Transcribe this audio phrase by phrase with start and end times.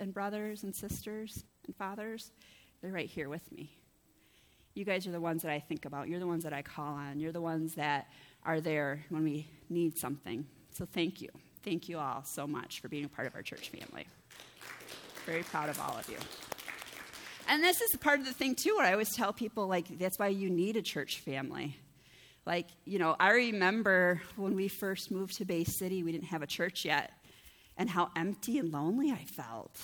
[0.00, 2.32] and brothers and sisters and fathers,
[2.82, 3.70] they're right here with me.
[4.74, 6.08] You guys are the ones that I think about.
[6.08, 7.20] You're the ones that I call on.
[7.20, 8.08] You're the ones that
[8.44, 10.46] are there when we need something.
[10.72, 11.28] So thank you.
[11.62, 14.08] Thank you all so much for being a part of our church family.
[15.26, 16.18] Very proud of all of you.
[17.48, 20.18] And this is part of the thing, too, what I always tell people like, that's
[20.18, 21.76] why you need a church family.
[22.44, 26.42] Like, you know, I remember when we first moved to Bay City, we didn't have
[26.42, 27.12] a church yet
[27.78, 29.78] and how empty and lonely I felt.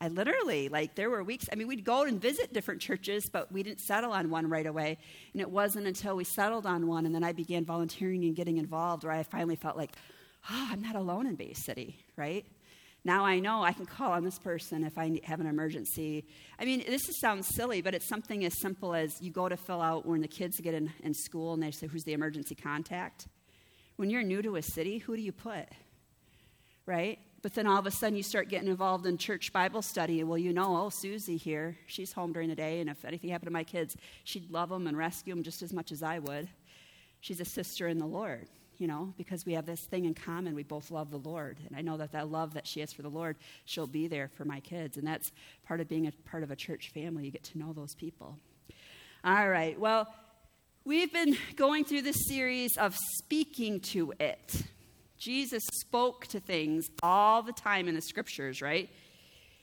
[0.00, 3.50] I literally, like, there were weeks, I mean, we'd go and visit different churches, but
[3.50, 4.96] we didn't settle on one right away.
[5.32, 8.58] And it wasn't until we settled on one and then I began volunteering and getting
[8.58, 9.90] involved where I finally felt like,
[10.48, 12.46] oh, I'm not alone in Bay City, right?
[13.04, 16.26] Now I know I can call on this person if I have an emergency.
[16.58, 19.80] I mean, this sounds silly, but it's something as simple as you go to fill
[19.80, 23.26] out when the kids get in, in school and they say, Who's the emergency contact?
[23.96, 25.68] When you're new to a city, who do you put?
[26.88, 27.18] Right?
[27.42, 30.24] But then all of a sudden you start getting involved in church Bible study.
[30.24, 33.48] Well, you know, oh, Susie here, she's home during the day, and if anything happened
[33.48, 36.48] to my kids, she'd love them and rescue them just as much as I would.
[37.20, 40.54] She's a sister in the Lord, you know, because we have this thing in common.
[40.54, 41.58] We both love the Lord.
[41.66, 43.36] And I know that that love that she has for the Lord,
[43.66, 44.96] she'll be there for my kids.
[44.96, 45.30] And that's
[45.66, 47.26] part of being a part of a church family.
[47.26, 48.38] You get to know those people.
[49.22, 50.12] All right, well,
[50.84, 54.62] we've been going through this series of speaking to it.
[55.18, 58.88] Jesus spoke to things all the time in the scriptures, right?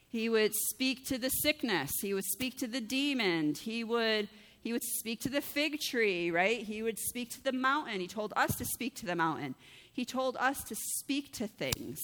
[0.10, 4.30] He would speak to the sickness, he would speak to the demon, he would
[4.62, 6.58] he would speak to the fig tree, right?
[6.58, 8.00] He would speak to the mountain.
[8.00, 9.54] He told us to speak to the mountain.
[9.94, 12.00] He told us to speak to things,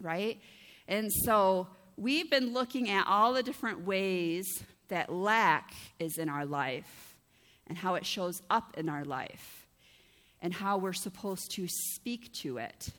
[0.00, 0.40] right?
[0.86, 6.46] And so we've been looking at all the different ways that lack is in our
[6.46, 7.16] life
[7.66, 9.65] and how it shows up in our life
[10.46, 12.90] and how we're supposed to speak to it.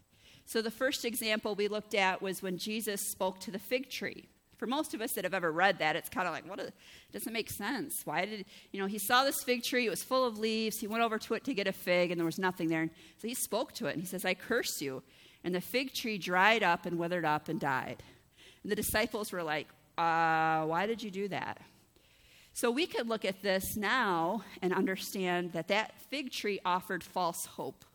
[0.47, 4.27] So, the first example we looked at was when Jesus spoke to the fig tree.
[4.57, 6.59] For most of us that have ever read that, it's kind of like, what?
[6.59, 6.73] A, it
[7.13, 8.01] doesn't make sense.
[8.03, 10.77] Why did, you know, he saw this fig tree, it was full of leaves.
[10.77, 12.89] He went over to it to get a fig, and there was nothing there.
[13.21, 15.03] So he spoke to it, and he says, I curse you.
[15.45, 18.03] And the fig tree dried up and withered up and died.
[18.63, 21.61] And the disciples were like, uh, why did you do that?
[22.59, 27.45] So we could look at this now and understand that that fig tree offered false
[27.45, 27.85] hope.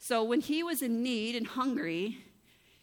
[0.00, 2.18] So when he was in need and hungry,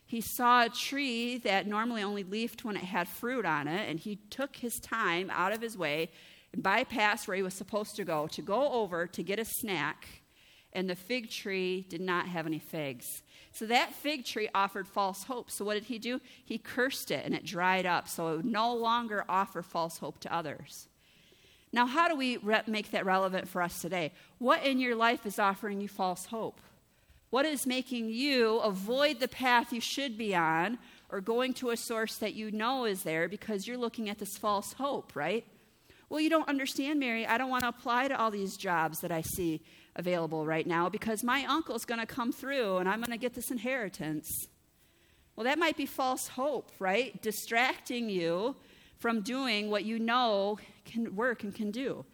[0.05, 3.99] he saw a tree that normally only leafed when it had fruit on it, and
[3.99, 6.09] he took his time out of his way
[6.53, 10.07] and bypassed where he was supposed to go to go over to get a snack,
[10.75, 13.23] and the fig tree did not have any figs.
[13.51, 15.49] So that fig tree offered false hope.
[15.49, 16.19] So what did he do?
[16.43, 18.09] He cursed it and it dried up.
[18.09, 20.87] So it would no longer offer false hope to others.
[21.71, 24.11] Now, how do we re- make that relevant for us today?
[24.37, 26.59] What in your life is offering you false hope?
[27.29, 30.77] What is making you avoid the path you should be on
[31.09, 34.37] or going to a source that you know is there because you're looking at this
[34.37, 35.45] false hope, right?
[36.09, 37.25] Well, you don't understand, Mary.
[37.25, 39.61] I don't want to apply to all these jobs that I see
[39.95, 43.33] available right now because my uncle's going to come through and I'm going to get
[43.33, 44.47] this inheritance.
[45.35, 47.21] Well, that might be false hope, right?
[47.21, 48.55] Distracting you
[48.99, 52.05] from doing what you know can work and can do.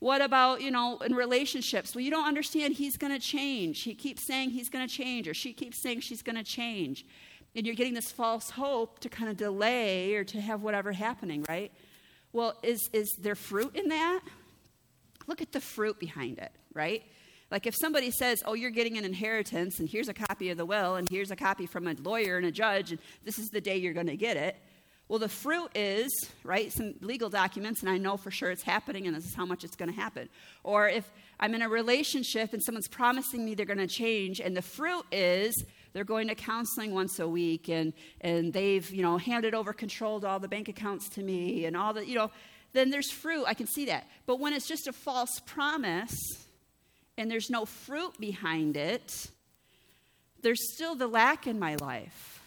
[0.00, 1.94] What about, you know, in relationships?
[1.94, 3.82] Well, you don't understand he's going to change.
[3.82, 7.04] He keeps saying he's going to change, or she keeps saying she's going to change.
[7.56, 11.44] And you're getting this false hope to kind of delay or to have whatever happening,
[11.48, 11.72] right?
[12.32, 14.20] Well, is, is there fruit in that?
[15.26, 17.02] Look at the fruit behind it, right?
[17.50, 20.66] Like if somebody says, Oh, you're getting an inheritance, and here's a copy of the
[20.66, 23.60] will, and here's a copy from a lawyer and a judge, and this is the
[23.60, 24.56] day you're going to get it.
[25.08, 26.12] Well, the fruit is,
[26.44, 29.46] right, some legal documents, and I know for sure it's happening, and this is how
[29.46, 30.28] much it's going to happen.
[30.62, 31.10] Or if
[31.40, 35.06] I'm in a relationship and someone's promising me they're going to change, and the fruit
[35.10, 35.64] is
[35.94, 40.20] they're going to counseling once a week, and, and they've, you know, handed over control
[40.20, 42.30] to all the bank accounts to me, and all the, you know,
[42.74, 43.46] then there's fruit.
[43.46, 44.06] I can see that.
[44.26, 46.12] But when it's just a false promise,
[47.18, 49.26] and there's no fruit behind it,
[50.40, 52.40] there's still the lack in my life.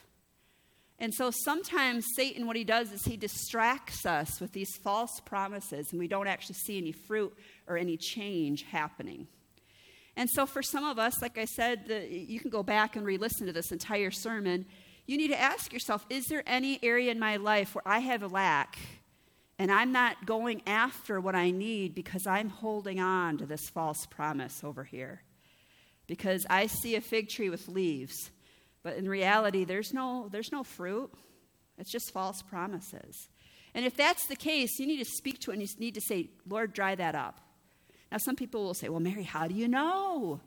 [0.97, 5.87] And so sometimes Satan, what he does is he distracts us with these false promises,
[5.91, 7.35] and we don't actually see any fruit
[7.67, 9.27] or any change happening.
[10.15, 13.05] And so for some of us, like I said, the, you can go back and
[13.05, 14.65] re listen to this entire sermon.
[15.07, 18.23] You need to ask yourself is there any area in my life where I have
[18.23, 18.77] a lack?
[19.61, 24.07] And I'm not going after what I need because I'm holding on to this false
[24.07, 25.21] promise over here.
[26.07, 28.31] Because I see a fig tree with leaves,
[28.81, 31.11] but in reality, there's no, there's no fruit.
[31.77, 33.29] It's just false promises.
[33.75, 36.01] And if that's the case, you need to speak to it and you need to
[36.01, 37.39] say, Lord, dry that up.
[38.11, 40.41] Now, some people will say, Well, Mary, how do you know?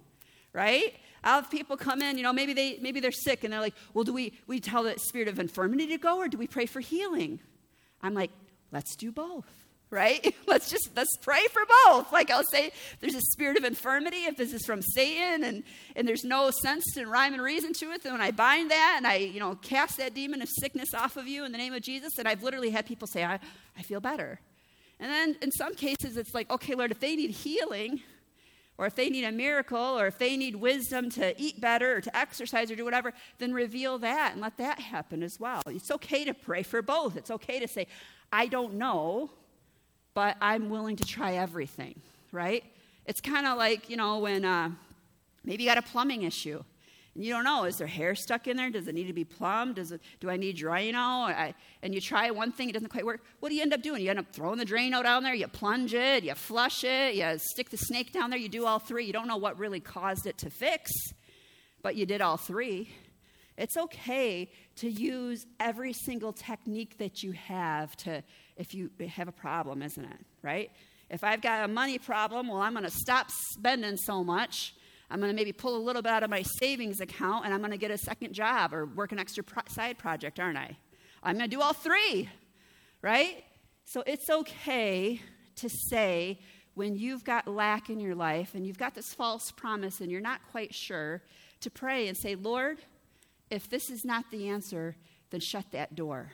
[0.53, 0.93] Right?
[1.23, 3.75] I'll have people come in, you know, maybe, they, maybe they're sick and they're like,
[3.95, 6.67] well, do we, we tell the spirit of infirmity to go or do we pray
[6.67, 7.39] for healing?
[8.03, 8.31] I'm like,
[8.75, 9.47] let's do both
[9.95, 10.35] right?
[10.47, 12.13] Let's just let's pray for both.
[12.13, 15.63] Like I'll say, there's a spirit of infirmity if this is from Satan and,
[15.97, 18.03] and there's no sense and rhyme and reason to it.
[18.03, 21.17] Then when I bind that and I, you know, cast that demon of sickness off
[21.17, 23.39] of you in the name of Jesus, and I've literally had people say, I,
[23.79, 24.41] I feel better.
[25.01, 28.01] And then in some cases it's like, okay, Lord, if they need healing,
[28.77, 32.01] or if they need a miracle, or if they need wisdom to eat better or
[32.01, 35.63] to exercise or do whatever, then reveal that and let that happen as well.
[35.69, 37.17] It's okay to pray for both.
[37.17, 37.87] It's okay to say,
[38.35, 39.31] I don't know,
[40.13, 41.95] but I'm willing to try everything,
[42.33, 42.65] right?
[43.07, 44.71] It's kind of like, you know, when uh,
[45.45, 46.61] maybe you got a plumbing issue
[47.15, 48.71] and you don't know, is there hair stuck in there?
[48.71, 49.77] Does it need to be plumbed?
[49.77, 51.27] Does it, do I need Drano?
[51.29, 51.55] I,
[51.85, 53.23] and you try one thing, it doesn't quite work.
[53.39, 54.03] What do you end up doing?
[54.03, 57.39] You end up throwing the Drano down there, you plunge it, you flush it, you
[57.39, 59.05] stick the snake down there, you do all three.
[59.05, 60.91] You don't know what really caused it to fix,
[61.83, 62.91] but you did all three.
[63.57, 68.23] It's okay to use every single technique that you have to,
[68.57, 70.19] if you have a problem, isn't it?
[70.43, 70.71] Right?
[71.11, 74.75] If I've got a money problem, well, I'm going to stop spending so much
[75.11, 77.61] I'm going to maybe pull a little bit out of my savings account and I'm
[77.61, 80.77] going to get a second job or work an extra pro- side project, aren't I?
[81.23, 82.29] I'm going to do all three,
[83.03, 83.45] right?
[83.85, 85.21] So it's okay
[85.57, 86.41] to say
[86.75, 90.21] when you've got lack in your life and you've got this false promise and you're
[90.21, 91.23] not quite sure,
[91.61, 92.79] to pray and say, Lord,
[93.55, 94.97] if this is not the answer,
[95.31, 96.33] then shut that door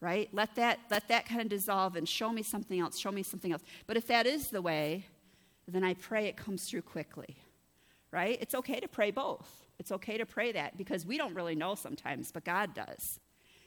[0.00, 3.22] right let that let that kind of dissolve and show me something else show me
[3.22, 5.06] something else but if that is the way
[5.66, 7.38] then i pray it comes through quickly
[8.16, 8.38] right?
[8.40, 9.48] It's okay to pray both.
[9.78, 13.20] It's okay to pray that because we don't really know sometimes, but God does.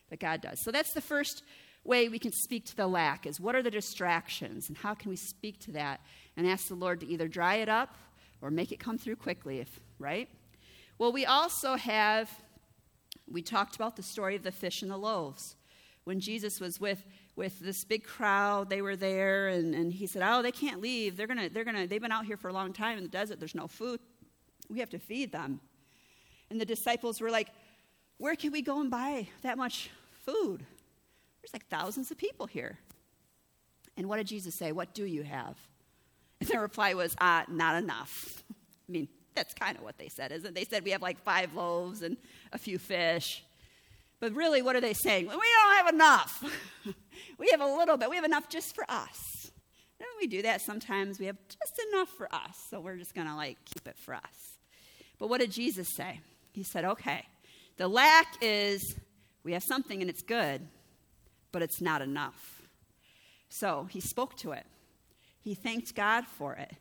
[0.10, 0.60] But God does.
[0.64, 1.44] So that's the first
[1.84, 5.10] way we can speak to the lack is what are the distractions and how can
[5.10, 6.02] we speak to that
[6.36, 7.96] and ask the Lord to either dry it up
[8.42, 10.30] or make it come through quickly, if, right?
[10.98, 12.30] Well, we also have
[13.32, 15.56] we talked about the story of the fish and the loaves.
[16.04, 17.04] When Jesus was with
[17.40, 21.16] with this big crowd, they were there, and, and he said, Oh, they can't leave.
[21.16, 23.40] They're gonna, they're gonna, they've been out here for a long time in the desert,
[23.40, 24.02] there's no food.
[24.70, 25.62] We have to feed them.
[26.50, 27.48] And the disciples were like,
[28.18, 29.90] Where can we go and buy that much
[30.26, 30.66] food?
[31.42, 32.78] There's like thousands of people here.
[33.96, 34.74] And what did Jesus say?
[34.74, 35.58] What do you have?
[36.42, 38.44] And their reply was, Ah, Not enough.
[38.52, 39.08] I mean,
[39.40, 40.54] that's kind of what they said, isn't it?
[40.54, 42.18] They said we have like five loaves and
[42.52, 43.44] a few fish.
[44.20, 45.28] But really, what are they saying?
[45.28, 46.44] We don't have enough.
[47.38, 48.10] we have a little bit.
[48.10, 49.18] We have enough just for us.
[49.98, 51.20] And we do that sometimes.
[51.20, 52.58] We have just enough for us.
[52.70, 54.58] So we're just going to like keep it for us.
[55.20, 56.20] But what did Jesus say?
[56.52, 57.26] He said, okay,
[57.78, 58.96] the lack is
[59.46, 60.68] we have something and it's good,
[61.54, 62.62] but it's not enough.
[63.48, 64.66] So he spoke to it.
[65.42, 66.74] He thanked God for it.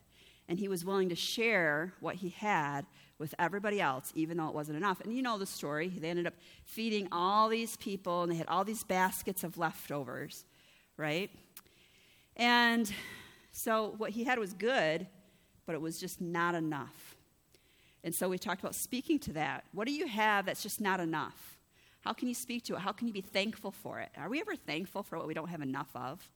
[0.49, 2.87] And he was willing to share what he had
[3.19, 5.01] with everybody else, even though it wasn't enough.
[5.01, 5.89] And you know the story.
[5.89, 6.35] They ended up
[6.65, 10.45] feeding all these people, and they had all these baskets of leftovers,
[10.97, 11.31] right?
[12.37, 12.91] And
[13.53, 15.07] so what he had was good,
[15.67, 17.17] but it was just not enough.
[18.05, 19.65] And so we talked about speaking to that.
[19.73, 21.59] What do you have that's just not enough?
[22.03, 22.79] How can you speak to it?
[22.79, 24.11] How can you be thankful for it?
[24.17, 26.31] Are we ever thankful for what we don't have enough of?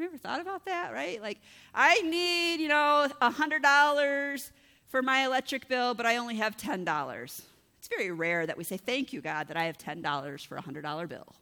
[0.00, 1.20] You ever thought about that, right?
[1.20, 1.40] Like,
[1.74, 4.50] I need, you know, $100
[4.88, 7.42] for my electric bill, but I only have $10.
[7.78, 10.62] It's very rare that we say, Thank you, God, that I have $10 for a
[10.62, 11.34] $100 bill.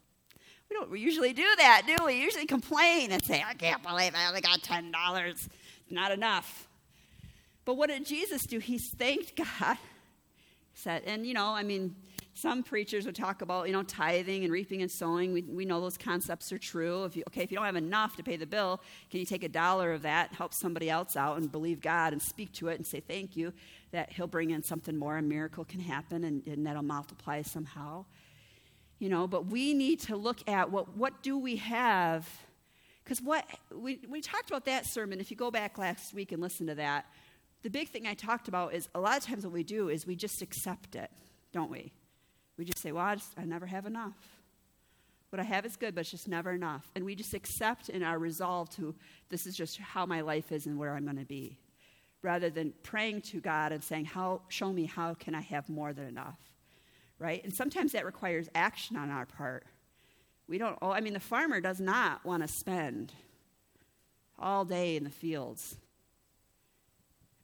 [0.68, 2.14] We don't usually do that, do we?
[2.14, 4.92] We usually complain and say, I can't believe I only got $10.
[5.28, 5.48] It's
[5.88, 6.66] not enough.
[7.64, 8.58] But what did Jesus do?
[8.58, 9.78] He thanked God.
[10.74, 11.94] Said, and you know, I mean,
[12.38, 15.32] some preachers would talk about, you know, tithing and reaping and sowing.
[15.32, 17.04] We, we know those concepts are true.
[17.04, 18.80] If you, okay, if you don't have enough to pay the bill,
[19.10, 22.22] can you take a dollar of that, help somebody else out, and believe God and
[22.22, 23.52] speak to it and say thank you
[23.90, 28.04] that He'll bring in something more, a miracle can happen, and, and that'll multiply somehow.
[29.00, 32.28] You know, but we need to look at what what do we have?
[33.02, 36.42] Because what we, we talked about that sermon, if you go back last week and
[36.42, 37.06] listen to that,
[37.62, 40.06] the big thing I talked about is a lot of times what we do is
[40.06, 41.10] we just accept it,
[41.52, 41.92] don't we?
[42.58, 44.16] We just say, well, I, just, I never have enough.
[45.30, 46.90] What I have is good, but it's just never enough.
[46.94, 48.94] And we just accept in our resolve to,
[49.28, 51.58] this is just how my life is and where I'm going to be.
[52.22, 55.92] Rather than praying to God and saying, how, show me how can I have more
[55.92, 56.38] than enough.
[57.18, 57.42] Right?
[57.44, 59.66] And sometimes that requires action on our part.
[60.48, 63.12] We don't, oh, I mean, the farmer does not want to spend
[64.38, 65.76] all day in the fields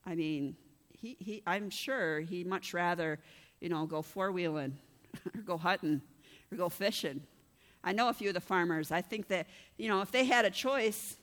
[0.07, 0.57] I mean,
[0.93, 3.19] he, he, I'm sure he'd much rather,
[3.61, 4.77] you know, go four wheeling
[5.35, 6.01] or go hunting
[6.53, 7.23] or go fishing.
[7.83, 8.91] I know a few of the farmers.
[8.91, 11.17] I think that, you know, if they had a choice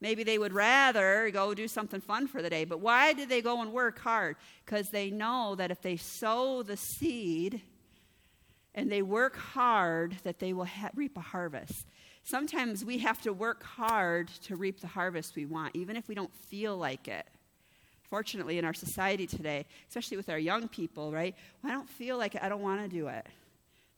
[0.00, 2.64] Maybe they would rather go do something fun for the day.
[2.64, 4.36] But why did they go and work hard?
[4.64, 7.62] Because they know that if they sow the seed
[8.74, 11.86] and they work hard, that they will ha- reap a harvest.
[12.22, 16.14] Sometimes we have to work hard to reap the harvest we want, even if we
[16.14, 17.26] don't feel like it.
[18.08, 21.34] Fortunately, in our society today, especially with our young people, right?
[21.62, 22.42] Well, I don't feel like it.
[22.42, 23.26] I don't want to do it.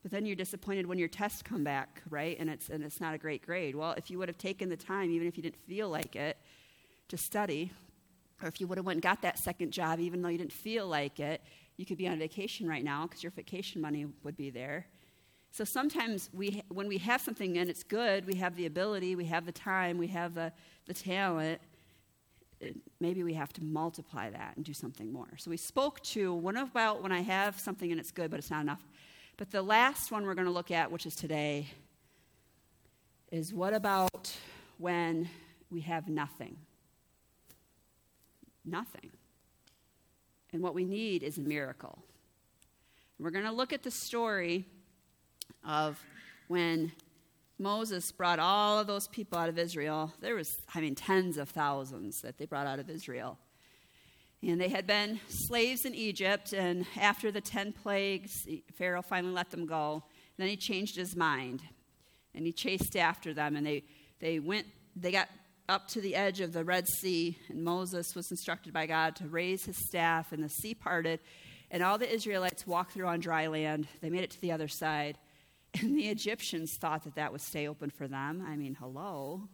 [0.03, 2.37] But then you're disappointed when your tests come back, right?
[2.41, 3.77] And it's, and it's not a great grade.
[3.77, 6.39] Well, if you would have taken the time, even if you didn't feel like it,
[7.09, 7.71] to study,
[8.43, 10.53] or if you would have went and got that second job, even though you didn't
[10.53, 11.43] feel like it,
[11.77, 14.87] you could be on vacation right now because your vacation money would be there.
[15.53, 19.25] So sometimes we, when we have something and it's good, we have the ability, we
[19.27, 20.53] have the time, we have the,
[20.87, 21.61] the talent,
[23.01, 25.29] maybe we have to multiply that and do something more.
[25.39, 28.51] So we spoke to what about when I have something and it's good, but it's
[28.51, 28.83] not enough.
[29.37, 31.69] But the last one we're going to look at, which is today,
[33.33, 34.37] is what about
[34.79, 35.29] when
[35.71, 36.57] we have nothing?
[38.65, 39.11] Nothing.
[40.53, 41.99] And what we need is a miracle.
[43.19, 44.67] We're going to look at the story
[45.65, 45.99] of
[46.49, 46.93] when
[47.61, 50.15] Moses brought all of those people out of Israel.
[50.21, 53.39] There was, I mean, tens of thousands that they brought out of Israel.
[54.43, 58.33] And they had been slaves in Egypt, and after the 10 plagues,
[58.73, 59.93] Pharaoh finally let them go.
[60.03, 61.61] And then he changed his mind,
[62.35, 63.85] and he chased after them, and they,
[64.21, 65.29] they went, they got
[65.69, 69.29] up to the edge of the Red Sea, and Moses was instructed by God to
[69.29, 71.21] raise his staff, and the sea parted,
[71.71, 73.87] and all the Israelites walked through on dry land.
[74.01, 75.19] They made it to the other side,
[75.79, 78.45] and the Egyptians thought that that would stay open for them.
[78.47, 79.49] I mean, hello.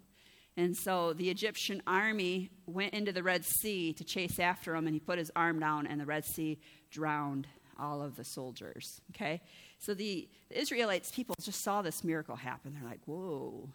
[0.57, 4.95] And so the Egyptian army went into the Red Sea to chase after him, and
[4.95, 6.59] he put his arm down, and the Red Sea
[6.91, 7.47] drowned
[7.79, 9.03] all of the soldiers.
[9.11, 9.43] Okay?
[9.79, 12.75] So the, the Israelites, people just saw this miracle happen.
[12.75, 13.69] They're like, whoa,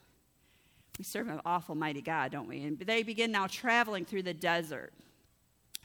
[0.98, 2.64] we serve an awful mighty God, don't we?
[2.64, 4.94] And they begin now traveling through the desert.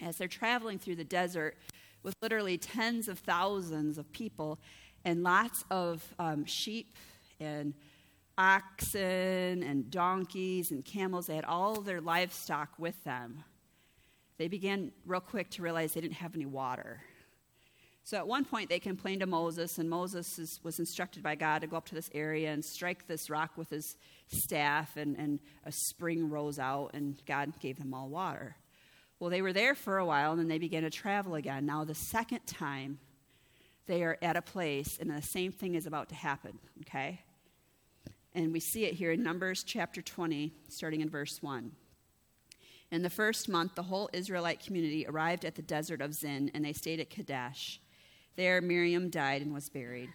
[0.02, 1.56] As they're traveling through the desert
[2.02, 4.58] with literally tens of thousands of people
[5.06, 6.96] and lots of um, sheep
[7.38, 7.74] and
[8.36, 11.28] oxen and donkeys and camels.
[11.28, 13.44] They had all their livestock with them.
[14.36, 17.02] They began real quick to realize they didn't have any water.
[18.02, 21.60] So at one point, they complained to Moses, and Moses is, was instructed by God
[21.60, 23.96] to go up to this area and strike this rock with his
[24.28, 28.56] staff, and, and a spring rose out, and God gave them all water.
[29.18, 31.64] Well, they were there for a while, and then they began to travel again.
[31.66, 32.98] Now, the second time,
[33.86, 37.20] they are at a place, and the same thing is about to happen, okay?
[38.34, 41.72] And we see it here in Numbers chapter 20, starting in verse 1.
[42.92, 46.64] In the first month, the whole Israelite community arrived at the desert of Zin, and
[46.64, 47.80] they stayed at Kadesh.
[48.36, 50.10] There, Miriam died and was buried.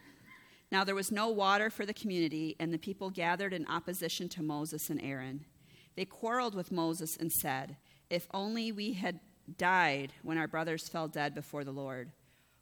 [0.72, 4.44] Now, there was no water for the community, and the people gathered in opposition to
[4.44, 5.46] Moses and Aaron.
[5.96, 7.76] They quarreled with Moses and said,
[8.10, 9.20] If only we had
[9.58, 12.12] died when our brothers fell dead before the Lord.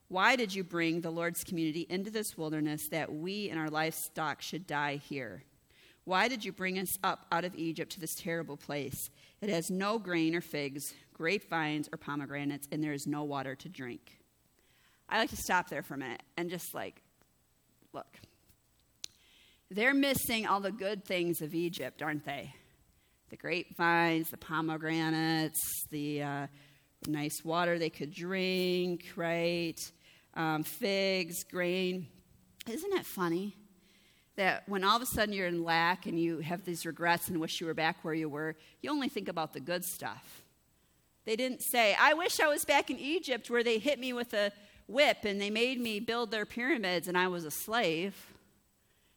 [0.10, 4.42] Why did you bring the Lord's community into this wilderness that we and our livestock
[4.42, 5.44] should die here?
[6.04, 9.12] Why did you bring us up out of Egypt to this terrible place?
[9.40, 10.82] It has no grain or figs,
[11.14, 14.18] grapevines or pomegranates, and there is no water to drink.
[15.08, 17.04] I like to stop there for a minute and just like,
[17.94, 18.08] look.
[19.70, 22.56] They're missing all the good things of Egypt, aren't they?
[23.30, 25.60] The grapevines, the pomegranates,
[25.92, 26.48] the uh,
[27.08, 29.80] nice water they could drink, right?
[30.36, 32.08] Um, figs, grain.
[32.68, 33.56] Isn't it funny
[34.36, 37.42] that when all of a sudden you're in lack and you have these regrets and
[37.42, 40.44] wish you were back where you were, you only think about the good stuff.
[41.26, 44.34] They didn't say, I wish I was back in Egypt where they hit me with
[44.34, 44.52] a
[44.88, 48.16] whip and they made me build their pyramids and I was a slave.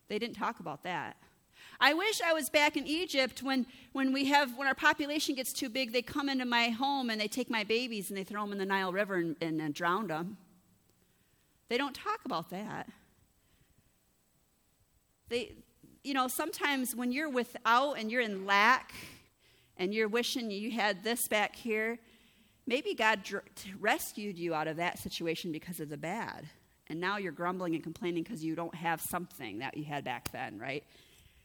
[0.09, 1.17] They didn't talk about that.
[1.81, 5.53] I wish I was back in Egypt when, when we have when our population gets
[5.53, 8.43] too big, they come into my home and they take my babies and they throw
[8.43, 10.37] them in the Nile River and, and, and drown them.
[11.73, 12.87] They don't talk about that.
[15.31, 15.55] They,
[16.05, 18.93] you know, sometimes when you're without and you're in lack
[19.79, 21.99] and you're wishing you had this back here,
[22.67, 23.45] maybe God dr-
[23.81, 26.45] rescued you out of that situation because of the bad.
[26.89, 30.31] And now you're grumbling and complaining because you don't have something that you had back
[30.31, 30.85] then, right?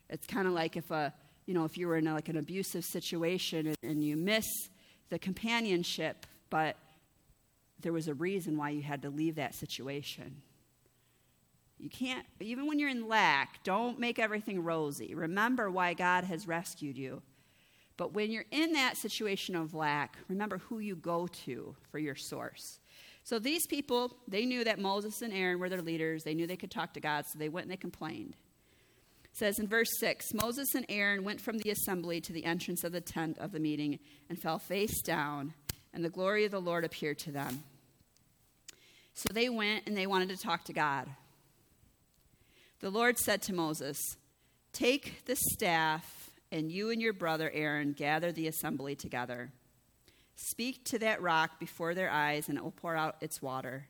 [0.09, 1.13] It's kind of like if a,
[1.45, 4.45] you know, if you were in a, like an abusive situation and, and you miss
[5.07, 6.75] the companionship, but
[7.79, 10.41] there was a reason why you had to leave that situation.
[11.77, 15.13] You can't, even when you're in lack, don't make everything rosy.
[15.13, 17.21] Remember why God has rescued you.
[17.97, 22.15] But when you're in that situation of lack, remember who you go to for your
[22.15, 22.79] source.
[23.23, 26.23] So these people, they knew that Moses and Aaron were their leaders.
[26.23, 28.37] They knew they could talk to God, so they went and they complained.
[29.25, 32.83] It says in verse 6 Moses and Aaron went from the assembly to the entrance
[32.83, 35.53] of the tent of the meeting and fell face down,
[35.93, 37.63] and the glory of the Lord appeared to them.
[39.13, 41.07] So they went and they wanted to talk to God.
[42.79, 43.97] The Lord said to Moses,
[44.73, 49.51] Take the staff, and you and your brother Aaron gather the assembly together.
[50.35, 53.87] Speak to that rock before their eyes, and it will pour out its water.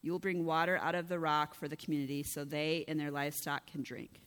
[0.00, 3.10] You will bring water out of the rock for the community so they and their
[3.10, 4.20] livestock can drink.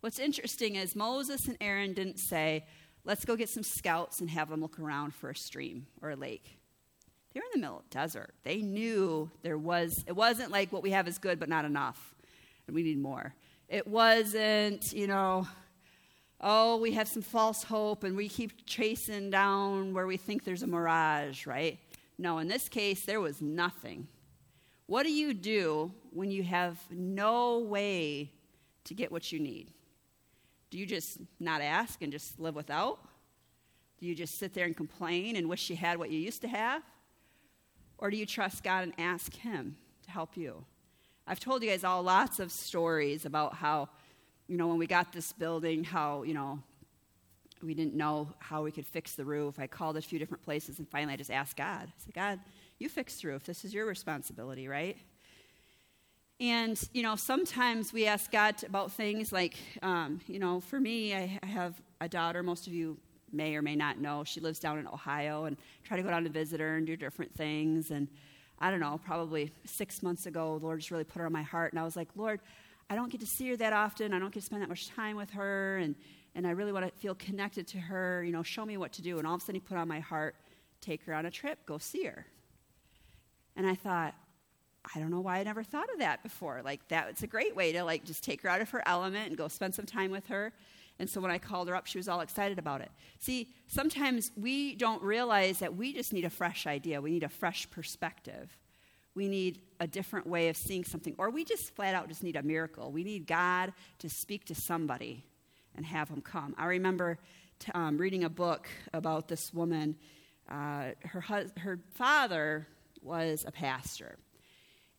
[0.00, 2.64] What's interesting is Moses and Aaron didn't say,
[3.08, 6.16] let's go get some scouts and have them look around for a stream or a
[6.16, 6.58] lake.
[7.32, 8.34] They were in the middle of the desert.
[8.44, 12.14] They knew there was, it wasn't like what we have is good but not enough,
[12.66, 13.34] and we need more.
[13.66, 15.48] It wasn't, you know,
[16.42, 20.62] oh, we have some false hope and we keep chasing down where we think there's
[20.62, 21.78] a mirage, right?
[22.18, 24.06] No, in this case, there was nothing.
[24.86, 28.32] What do you do when you have no way
[28.84, 29.72] to get what you need?
[30.70, 32.98] Do you just not ask and just live without?
[33.98, 36.48] Do you just sit there and complain and wish you had what you used to
[36.48, 36.82] have?
[37.96, 40.64] Or do you trust God and ask Him to help you?
[41.26, 43.88] I've told you guys all lots of stories about how,
[44.46, 46.62] you know, when we got this building, how, you know,
[47.62, 49.58] we didn't know how we could fix the roof.
[49.58, 51.88] I called a few different places and finally I just asked God.
[51.88, 52.40] I said, God,
[52.78, 53.44] you fix the roof.
[53.44, 54.96] This is your responsibility, right?
[56.40, 61.14] And, you know, sometimes we ask God about things like, um, you know, for me,
[61.14, 62.96] I have a daughter, most of you
[63.32, 64.22] may or may not know.
[64.22, 66.96] She lives down in Ohio and try to go down to visit her and do
[66.96, 67.90] different things.
[67.90, 68.06] And
[68.60, 71.42] I don't know, probably six months ago, the Lord just really put her on my
[71.42, 71.72] heart.
[71.72, 72.40] And I was like, Lord,
[72.88, 74.14] I don't get to see her that often.
[74.14, 75.78] I don't get to spend that much time with her.
[75.78, 75.96] And,
[76.36, 78.22] and I really want to feel connected to her.
[78.22, 79.18] You know, show me what to do.
[79.18, 80.36] And all of a sudden, He put on my heart,
[80.80, 82.26] take her on a trip, go see her.
[83.56, 84.14] And I thought,
[84.94, 86.62] I don't know why I never thought of that before.
[86.64, 89.28] Like that it's a great way to like just take her out of her element
[89.28, 90.52] and go spend some time with her.
[90.98, 92.90] And so when I called her up, she was all excited about it.
[93.20, 97.00] See, sometimes we don't realize that we just need a fresh idea.
[97.00, 98.56] We need a fresh perspective.
[99.14, 101.14] We need a different way of seeing something.
[101.18, 102.90] Or we just flat out just need a miracle.
[102.90, 105.24] We need God to speak to somebody
[105.76, 106.54] and have them come.
[106.58, 107.18] I remember
[107.60, 109.96] t- um, reading a book about this woman.
[110.50, 111.20] Uh, her,
[111.58, 112.66] her father
[113.02, 114.18] was a pastor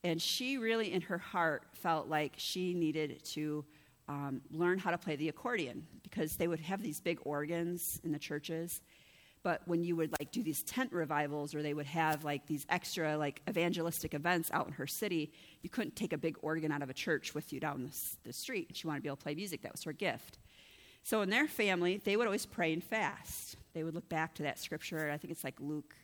[0.03, 3.65] and she really, in her heart, felt like she needed to
[4.07, 8.11] um, learn how to play the accordion because they would have these big organs in
[8.11, 8.81] the churches.
[9.43, 12.65] But when you would like do these tent revivals or they would have like these
[12.69, 15.31] extra like evangelistic events out in her city,
[15.61, 18.33] you couldn't take a big organ out of a church with you down the, the
[18.33, 18.71] street.
[18.73, 19.61] She wanted to be able to play music.
[19.61, 20.39] That was her gift.
[21.03, 23.55] So in their family, they would always pray and fast.
[23.73, 25.09] They would look back to that scripture.
[25.09, 25.95] I think it's like Luke.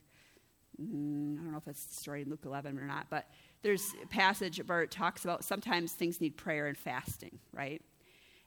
[0.82, 3.28] Mm, I don't know if it's the story in Luke 11 or not, but
[3.66, 7.82] there's a passage where it talks about sometimes things need prayer and fasting, right?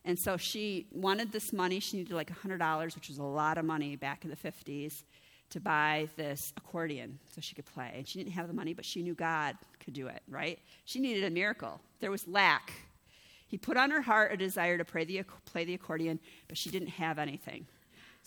[0.04, 1.80] And so she wanted this money.
[1.80, 5.02] She needed like $100, which was a lot of money back in the 50s,
[5.50, 7.94] to buy this accordion so she could play.
[7.96, 10.60] And she didn't have the money, but she knew God could do it, right?
[10.84, 11.80] She needed a miracle.
[11.98, 12.72] There was lack.
[13.48, 16.90] He put on her heart a desire to the, play the accordion, but she didn't
[16.90, 17.66] have anything.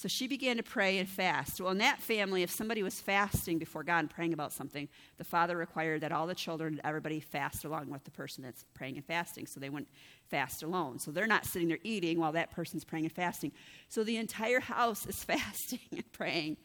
[0.02, 1.62] So she began to pray and fast.
[1.62, 5.24] Well, in that family, if somebody was fasting before God and praying about something, the
[5.24, 8.98] father required that all the children, and everybody fast along with the person that's praying
[8.98, 9.46] and fasting.
[9.46, 9.90] So they wouldn't
[10.28, 10.98] fast alone.
[10.98, 13.52] So they're not sitting there eating while that person's praying and fasting.
[13.90, 16.58] So the entire house is fasting and praying.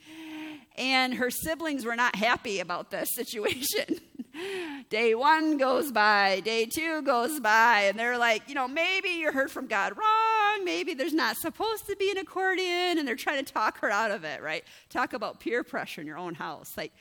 [0.78, 4.00] And her siblings were not happy about this situation.
[4.88, 9.32] day one goes by, day two goes by, and they're like, you know, maybe you
[9.32, 10.35] heard from God wrong,
[10.66, 14.10] maybe there's not supposed to be an accordion, and they're trying to talk her out
[14.10, 14.64] of it, right?
[14.90, 16.76] Talk about peer pressure in your own house.
[16.76, 16.92] Like,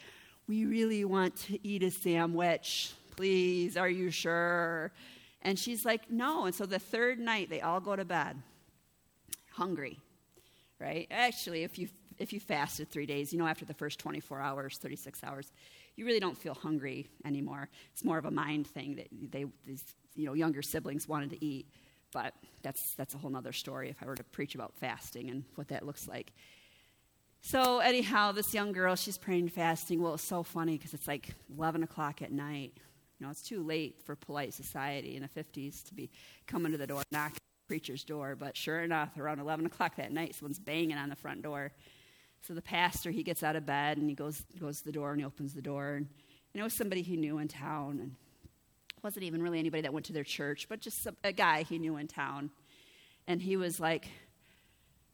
[0.48, 2.94] we really want to eat a sandwich.
[3.18, 4.92] Please, are you sure?
[5.42, 6.46] And she's like, no.
[6.46, 8.38] And so the third night, they all go to bed
[9.52, 10.00] hungry,
[10.80, 11.08] right?
[11.12, 14.78] Actually, if you if you fasted three days, you know, after the first 24 hours,
[14.78, 15.52] 36 hours,
[15.98, 17.70] you really don't feel hungry anymore.
[17.92, 19.84] It's more of a mind thing that they, these,
[20.16, 21.68] you know, younger siblings wanted to eat.
[22.12, 25.44] But that's, that's a whole nother story if I were to preach about fasting and
[25.56, 26.32] what that looks like.
[27.42, 30.02] So, anyhow, this young girl, she's praying fasting.
[30.02, 32.74] Well, it's so funny because it's like 11 o'clock at night.
[33.20, 36.10] You know, it's too late for polite society in the 50s to be
[36.48, 38.36] coming to the door, knocking the preacher's door.
[38.36, 41.72] But sure enough, around 11 o'clock that night, someone's banging on the front door.
[42.42, 45.12] So the pastor, he gets out of bed and he goes, goes to the door
[45.12, 45.94] and he opens the door.
[45.94, 46.08] And,
[46.54, 48.00] and it was somebody he knew in town.
[48.02, 48.16] And
[49.06, 51.78] wasn't even really anybody that went to their church, but just a, a guy he
[51.78, 52.50] knew in town.
[53.28, 54.08] And he was like,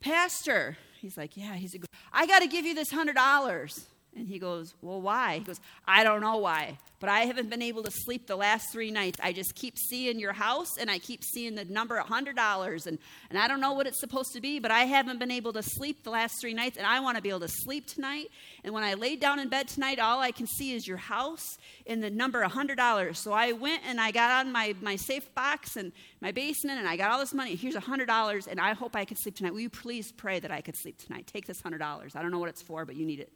[0.00, 0.78] Pastor.
[0.98, 1.88] He's like, Yeah, he's a good.
[2.10, 3.84] I got to give you this $100.
[4.14, 5.38] And he goes, Well, why?
[5.38, 8.70] He goes, I don't know why, but I haven't been able to sleep the last
[8.70, 9.18] three nights.
[9.22, 12.86] I just keep seeing your house and I keep seeing the number $100.
[12.86, 12.98] And,
[13.30, 15.62] and I don't know what it's supposed to be, but I haven't been able to
[15.62, 16.76] sleep the last three nights.
[16.76, 18.30] And I want to be able to sleep tonight.
[18.64, 21.56] And when I lay down in bed tonight, all I can see is your house
[21.86, 23.16] and the number $100.
[23.16, 26.86] So I went and I got on my, my safe box and my basement and
[26.86, 27.54] I got all this money.
[27.54, 29.54] Here's $100 and I hope I can sleep tonight.
[29.54, 31.26] Will you please pray that I could sleep tonight?
[31.26, 32.14] Take this $100.
[32.14, 33.32] I don't know what it's for, but you need it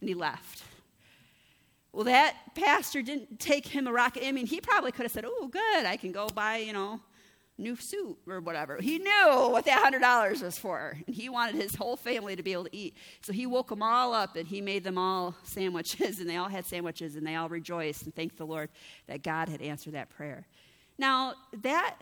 [0.00, 0.62] and he left.
[1.92, 4.26] Well, that pastor didn't take him a rocket.
[4.26, 7.00] I mean, he probably could have said, Oh, good, I can go buy, you know,
[7.58, 8.78] new suit or whatever.
[8.80, 12.52] He knew what that $100 was for, and he wanted his whole family to be
[12.52, 12.96] able to eat.
[13.22, 16.48] So he woke them all up and he made them all sandwiches, and they all
[16.48, 18.68] had sandwiches, and they all rejoiced and thanked the Lord
[19.06, 20.46] that God had answered that prayer.
[20.98, 21.96] Now, that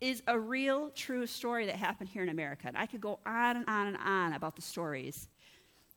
[0.00, 2.68] is a real, true story that happened here in America.
[2.68, 5.28] And I could go on and on and on about the stories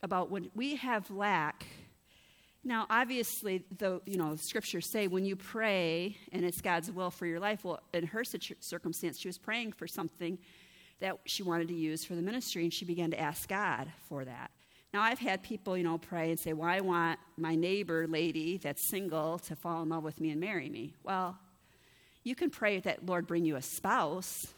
[0.04, 1.66] about when we have lack.
[2.64, 7.26] Now, obviously, the you know scriptures say when you pray and it's God's will for
[7.26, 7.64] your life.
[7.64, 10.38] Well, in her circumstance, she was praying for something
[11.00, 14.24] that she wanted to use for the ministry, and she began to ask God for
[14.24, 14.52] that.
[14.94, 18.58] Now, I've had people, you know, pray and say, "Well, I want my neighbor lady
[18.58, 21.40] that's single to fall in love with me and marry me." Well,
[22.24, 24.54] you can pray that Lord bring you a spouse,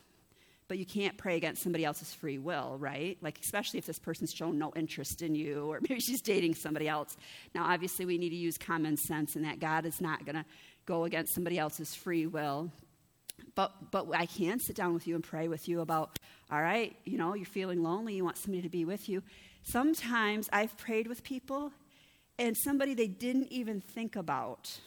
[0.68, 3.18] but you can't pray against somebody else's free will, right?
[3.22, 6.88] Like, especially if this person's shown no interest in you, or maybe she's dating somebody
[6.88, 7.16] else.
[7.54, 10.46] Now, obviously, we need to use common sense, and that God is not going to
[10.86, 12.72] go against somebody else's free will.
[13.54, 16.18] But, but I can sit down with you and pray with you about,
[16.52, 19.24] all right, you know, you're feeling lonely, you want somebody to be with you.
[19.64, 21.72] Sometimes I've prayed with people,
[22.38, 24.80] and somebody they didn't even think about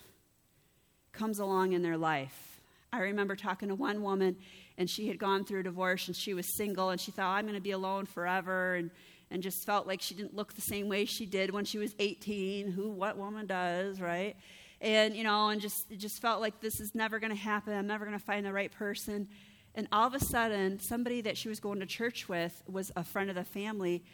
[1.12, 2.61] comes along in their life.
[2.93, 4.37] I remember talking to one woman,
[4.79, 7.45] and she had gone through a divorce and she was single and she thought, I'm
[7.45, 8.91] going to be alone forever and,
[9.31, 11.95] and just felt like she didn't look the same way she did when she was
[11.99, 12.71] 18.
[12.71, 14.37] Who, what woman does, right?
[14.81, 17.75] And, you know, and just, just felt like this is never going to happen.
[17.75, 19.27] I'm never going to find the right person.
[19.75, 23.03] And all of a sudden, somebody that she was going to church with was a
[23.03, 24.05] friend of the family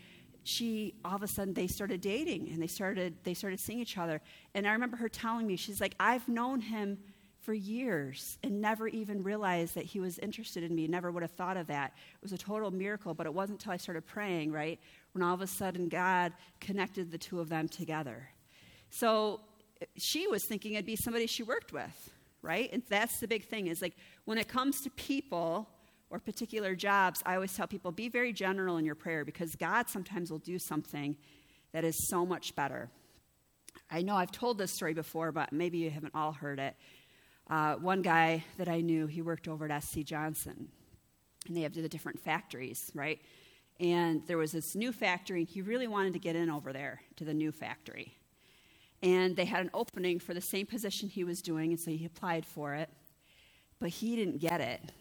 [0.46, 3.96] she all of a sudden they started dating and they started they started seeing each
[3.96, 4.20] other
[4.55, 6.98] and i remember her telling me she's like i've known him
[7.44, 11.33] for years and never even realized that he was interested in me, never would have
[11.33, 11.92] thought of that.
[12.14, 14.80] It was a total miracle, but it wasn't until I started praying, right,
[15.12, 18.28] when all of a sudden God connected the two of them together.
[18.90, 19.40] So
[19.96, 22.11] she was thinking it'd be somebody she worked with,
[22.42, 22.70] right?
[22.72, 25.68] And that's the big thing is like when it comes to people
[26.11, 29.88] or particular jobs, I always tell people be very general in your prayer because God
[29.88, 31.16] sometimes will do something
[31.72, 32.88] that is so much better.
[33.90, 36.76] I know I've told this story before, but maybe you haven't all heard it.
[37.48, 40.68] Uh, one guy that I knew, he worked over at SC Johnson,
[41.46, 43.20] and they have the different factories, right?
[43.80, 47.02] And there was this new factory, and he really wanted to get in over there
[47.16, 48.16] to the new factory.
[49.02, 52.07] And they had an opening for the same position he was doing, and so he
[52.07, 52.88] applied for it,
[53.78, 54.92] but he didn't get it.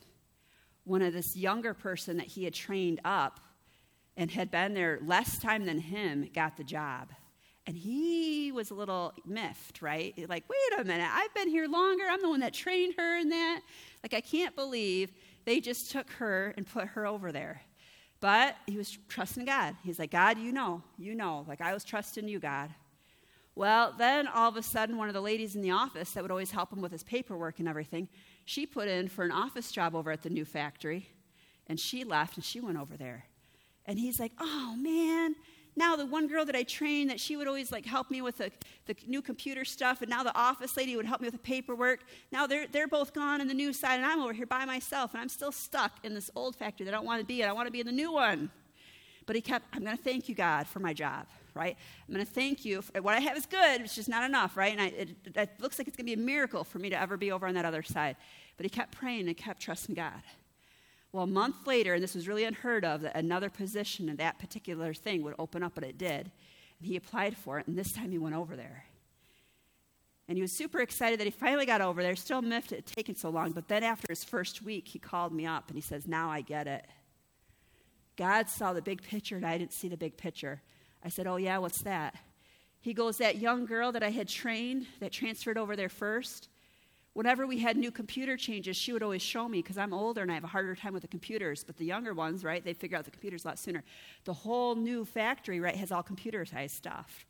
[0.83, 3.39] One of this younger person that he had trained up
[4.17, 7.09] and had been there less time than him got the job.
[7.65, 10.13] And he was a little miffed, right?
[10.27, 12.03] Like, wait a minute, I've been here longer.
[12.09, 13.61] I'm the one that trained her in that.
[14.03, 15.13] Like, I can't believe
[15.45, 17.61] they just took her and put her over there.
[18.19, 19.75] But he was trusting God.
[19.83, 21.45] He's like, God, you know, you know.
[21.47, 22.69] Like, I was trusting you, God.
[23.55, 26.31] Well, then all of a sudden, one of the ladies in the office that would
[26.31, 28.09] always help him with his paperwork and everything,
[28.45, 31.07] she put in for an office job over at the new factory.
[31.67, 33.25] And she left and she went over there.
[33.85, 35.35] And he's like, oh, man
[35.75, 38.37] now the one girl that I trained that she would always like help me with
[38.37, 38.51] the,
[38.85, 42.01] the new computer stuff, and now the office lady would help me with the paperwork.
[42.31, 45.13] Now they're, they're both gone in the new side, and I'm over here by myself,
[45.13, 47.49] and I'm still stuck in this old factory that I don't want to be in.
[47.49, 48.51] I want to be in the new one.
[49.25, 51.77] But he kept, I'm going to thank you, God, for my job, right?
[52.07, 52.81] I'm going to thank you.
[52.81, 54.73] For, what I have is good, it's just not enough, right?
[54.73, 56.99] And I, it, it looks like it's going to be a miracle for me to
[56.99, 58.17] ever be over on that other side.
[58.57, 60.21] But he kept praying and kept trusting God.
[61.13, 64.39] Well, a month later, and this was really unheard of, that another position in that
[64.39, 66.31] particular thing would open up, but it did.
[66.79, 68.85] And he applied for it, and this time he went over there.
[70.27, 72.85] And he was super excited that he finally got over there, still miffed it had
[72.87, 73.51] taken so long.
[73.51, 76.41] But then after his first week, he called me up and he says, Now I
[76.41, 76.85] get it.
[78.15, 80.61] God saw the big picture, and I didn't see the big picture.
[81.03, 82.15] I said, Oh, yeah, what's that?
[82.79, 86.49] He goes, That young girl that I had trained that transferred over there first,
[87.13, 90.31] Whenever we had new computer changes, she would always show me because I'm older and
[90.31, 91.63] I have a harder time with the computers.
[91.63, 93.83] But the younger ones, right, they figure out the computers a lot sooner.
[94.25, 97.25] The whole new factory, right, has all computerized stuff.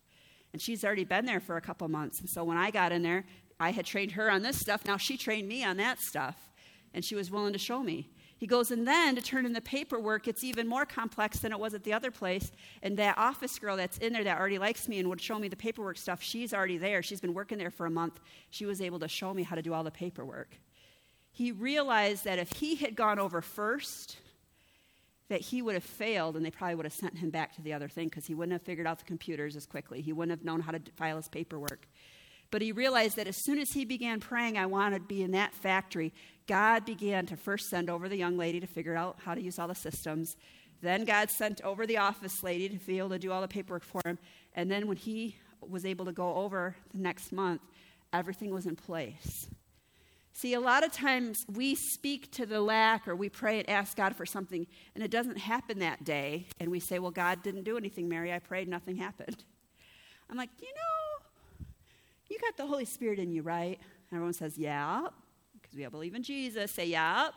[0.53, 2.21] And she's already been there for a couple months.
[2.21, 3.25] And so when I got in there,
[3.59, 4.85] I had trained her on this stuff.
[4.85, 6.37] Now she trained me on that stuff.
[6.93, 8.09] And she was willing to show me.
[8.43, 11.59] He goes, and then to turn in the paperwork, it's even more complex than it
[11.59, 12.51] was at the other place.
[12.81, 15.47] And that office girl that's in there that already likes me and would show me
[15.47, 17.01] the paperwork stuff, she's already there.
[17.01, 18.19] She's been working there for a month.
[18.49, 20.57] She was able to show me how to do all the paperwork.
[21.31, 24.17] He realized that if he had gone over first,
[25.29, 27.71] that he would have failed and they probably would have sent him back to the
[27.71, 30.01] other thing because he wouldn't have figured out the computers as quickly.
[30.01, 31.87] He wouldn't have known how to file his paperwork.
[32.53, 35.31] But he realized that as soon as he began praying, I want to be in
[35.31, 36.13] that factory,
[36.45, 39.57] God began to first send over the young lady to figure out how to use
[39.57, 40.37] all the systems.
[40.79, 43.83] Then God sent over the office lady to be able to do all the paperwork
[43.83, 44.19] for him.
[44.53, 45.35] And then when he
[45.67, 47.61] was able to go over the next month,
[48.13, 49.47] everything was in place.
[50.33, 53.97] See, a lot of times we speak to the lack or we pray and ask
[53.97, 56.45] God for something, and it doesn't happen that day.
[56.59, 58.31] And we say, Well, God didn't do anything, Mary.
[58.31, 59.43] I prayed, nothing happened.
[60.29, 61.02] I'm like, You know,
[62.33, 63.79] you got the Holy Spirit in you, right?
[64.09, 65.07] And everyone says, Yeah,
[65.53, 66.71] because we all believe in Jesus.
[66.71, 67.29] Say, Yeah.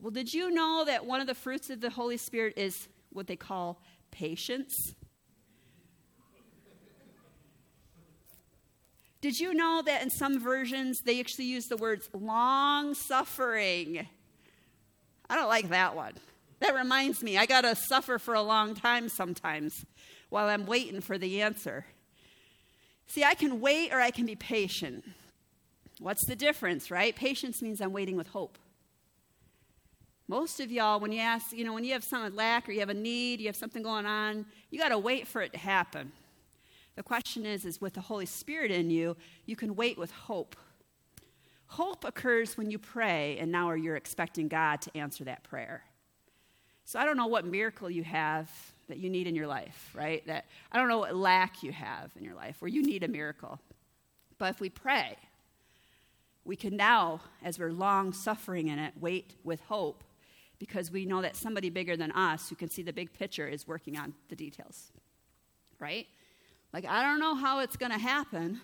[0.00, 3.26] Well, did you know that one of the fruits of the Holy Spirit is what
[3.26, 3.80] they call
[4.10, 4.94] patience?
[9.20, 14.06] Did you know that in some versions they actually use the words long suffering?
[15.30, 16.12] I don't like that one.
[16.60, 19.86] That reminds me, I got to suffer for a long time sometimes
[20.28, 21.86] while I'm waiting for the answer.
[23.06, 25.04] See, I can wait or I can be patient.
[26.00, 27.14] What's the difference, right?
[27.14, 28.58] Patience means I'm waiting with hope.
[30.26, 32.80] Most of y'all, when you ask, you know, when you have some lack or you
[32.80, 35.58] have a need, you have something going on, you got to wait for it to
[35.58, 36.12] happen.
[36.96, 40.56] The question is, is with the Holy Spirit in you, you can wait with hope.
[41.66, 45.82] Hope occurs when you pray, and now you're expecting God to answer that prayer.
[46.84, 48.50] So I don't know what miracle you have
[48.88, 50.26] that you need in your life, right?
[50.26, 53.08] That I don't know what lack you have in your life where you need a
[53.08, 53.58] miracle.
[54.38, 55.16] But if we pray,
[56.44, 60.04] we can now, as we're long suffering in it, wait with hope
[60.58, 63.66] because we know that somebody bigger than us who can see the big picture is
[63.66, 64.92] working on the details,
[65.78, 66.06] right?
[66.72, 68.60] Like, I don't know how it's going to happen,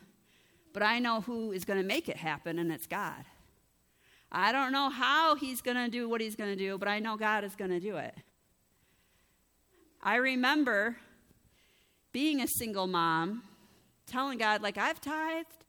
[0.73, 3.25] but I know who is going to make it happen, and it's God.
[4.33, 7.01] I don't know how he's going to do what he's going to do, but I
[7.01, 8.15] know God is going to do it.
[10.03, 10.97] I remember
[12.13, 13.43] being a single mom,
[14.07, 15.65] telling God, like, I've tithed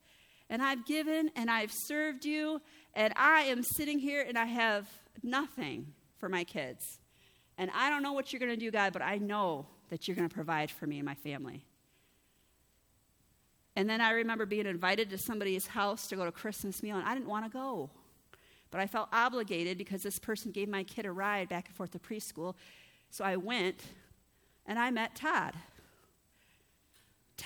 [0.49, 2.61] and I've given and I've served you,
[2.93, 4.87] and I am sitting here and I have
[5.23, 6.99] nothing for my kids.
[7.57, 10.15] And I don't know what you're going to do, God, but I know that you're
[10.15, 11.65] going to provide for me and my family.
[13.75, 17.07] And then I remember being invited to somebody's house to go to Christmas meal, and
[17.07, 17.89] I didn't want to go.
[18.71, 21.91] But I felt obligated because this person gave my kid a ride back and forth
[21.91, 22.55] to preschool.
[23.09, 23.83] So I went
[24.65, 25.55] and I met Todd.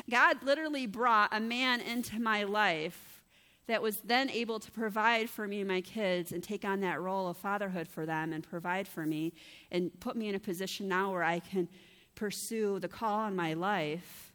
[0.09, 3.21] God literally brought a man into my life
[3.67, 7.01] that was then able to provide for me and my kids and take on that
[7.01, 9.33] role of fatherhood for them and provide for me
[9.71, 11.67] and put me in a position now where I can
[12.13, 14.33] pursue the call on my life.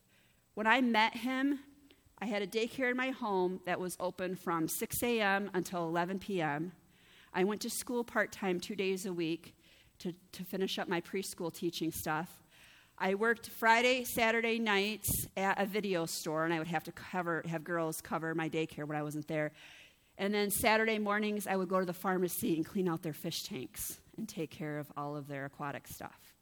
[0.54, 1.60] When I met him,
[2.20, 5.50] I had a daycare in my home that was open from 6 a.m.
[5.54, 6.72] until 11 p.m.
[7.32, 9.54] I went to school part time two days a week
[10.00, 12.28] to, to finish up my preschool teaching stuff.
[12.98, 17.42] I worked Friday, Saturday nights at a video store, and I would have to cover,
[17.48, 19.52] have girls cover my daycare when I wasn't there.
[20.18, 23.42] And then Saturday mornings, I would go to the pharmacy and clean out their fish
[23.44, 26.34] tanks and take care of all of their aquatic stuff.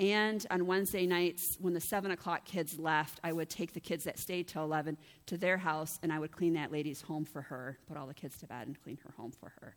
[0.00, 4.04] And on Wednesday nights, when the 7 o'clock kids left, I would take the kids
[4.04, 7.42] that stayed till 11 to their house and I would clean that lady's home for
[7.42, 9.76] her, put all the kids to bed and clean her home for her.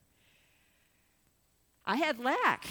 [1.85, 2.65] I had lack,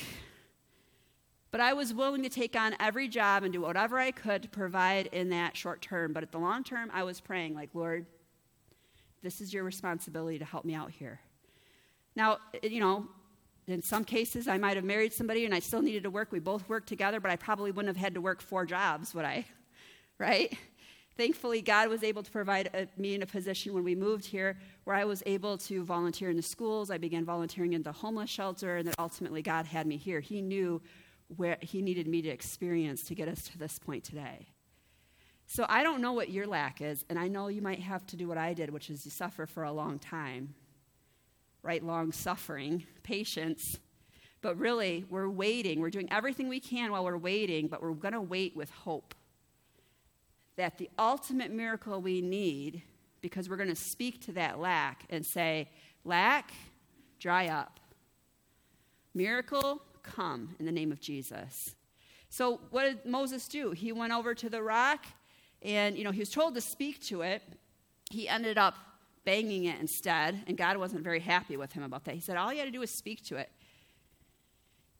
[1.52, 4.48] but I was willing to take on every job and do whatever I could to
[4.48, 6.12] provide in that short term.
[6.12, 8.06] But at the long term, I was praying, like, Lord,
[9.22, 11.20] this is your responsibility to help me out here.
[12.14, 13.06] Now, you know,
[13.66, 16.30] in some cases, I might have married somebody and I still needed to work.
[16.30, 19.24] We both worked together, but I probably wouldn't have had to work four jobs, would
[19.24, 19.44] I?
[20.18, 20.56] Right?
[21.18, 24.58] Thankfully, God was able to provide a, me in a position when we moved here
[24.84, 26.90] where I was able to volunteer in the schools.
[26.90, 30.20] I began volunteering in the homeless shelter, and then ultimately, God had me here.
[30.20, 30.80] He knew
[31.36, 34.48] where He needed me to experience to get us to this point today.
[35.46, 38.16] So I don't know what your lack is, and I know you might have to
[38.16, 40.54] do what I did, which is suffer for a long time
[41.66, 41.84] right?
[41.84, 43.78] Long suffering, patience.
[44.40, 45.80] But really, we're waiting.
[45.80, 49.14] We're doing everything we can while we're waiting, but we're going to wait with hope
[50.54, 52.82] that the ultimate miracle we need,
[53.20, 55.68] because we're going to speak to that lack and say,
[56.04, 56.52] Lack,
[57.18, 57.80] dry up.
[59.12, 61.74] Miracle, come in the name of Jesus.
[62.28, 63.72] So, what did Moses do?
[63.72, 65.04] He went over to the rock
[65.62, 67.42] and, you know, he was told to speak to it.
[68.08, 68.76] He ended up
[69.26, 72.14] banging it instead, and God wasn't very happy with him about that.
[72.14, 73.50] He said, All you had to do was speak to it.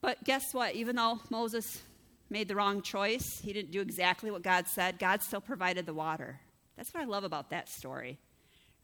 [0.03, 0.75] But guess what?
[0.75, 1.83] Even though Moses
[2.29, 5.95] made the wrong choice, he didn't do exactly what God said, God still provided the
[5.95, 6.41] water.
[6.77, 8.19] That's what I love about that story,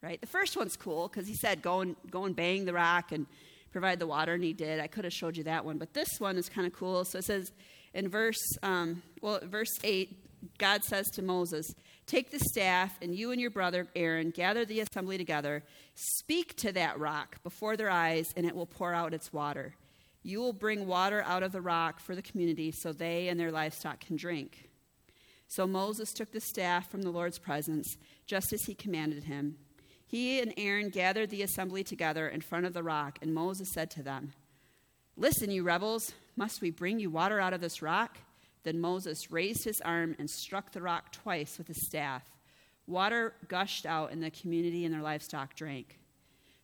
[0.01, 0.19] right?
[0.21, 3.27] The first one's cool because he said, go and, go and bang the rock and
[3.73, 4.81] provide the water, and he did.
[4.81, 7.05] I could have showed you that one, but this one is kind of cool.
[7.05, 7.53] So it says
[7.93, 11.75] in verse, um, well, verse 8, God says to Moses,
[12.07, 15.63] Take the staff, and you and your brother Aaron gather the assembly together.
[15.95, 19.75] Speak to that rock before their eyes, and it will pour out its water.
[20.23, 23.51] You will bring water out of the rock for the community so they and their
[23.51, 24.69] livestock can drink.
[25.49, 29.57] So Moses took the staff from the Lord's presence, just as he commanded him.
[30.07, 33.91] He and Aaron gathered the assembly together in front of the rock, and Moses said
[33.93, 34.33] to them,
[35.17, 38.19] Listen, you rebels, must we bring you water out of this rock?
[38.65, 42.23] Then Moses raised his arm and struck the rock twice with his staff.
[42.87, 45.99] Water gushed out, and the community and their livestock drank.